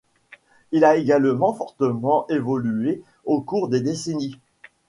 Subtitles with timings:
[0.73, 4.39] Elle a également fortement évolué au cours des décennies.